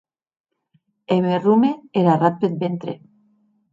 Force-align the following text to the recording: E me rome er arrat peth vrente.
E 1.15 1.17
me 1.23 1.35
rome 1.45 1.71
er 1.99 2.05
arrat 2.13 2.35
peth 2.39 2.57
vrente. 2.61 2.93